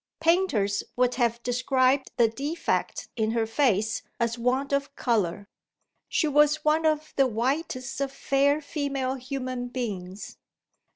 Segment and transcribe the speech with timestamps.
[0.19, 5.47] Painters would have described the defect in her face as "want of colour."
[6.09, 10.37] She was one of the whitest of fair female human beings.